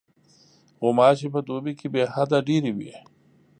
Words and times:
غوماشې 0.81 1.27
په 1.33 1.39
دوبي 1.47 1.73
کې 1.79 1.87
بېحده 1.93 2.37
ډېرې 2.47 2.71
وي. 2.77 2.93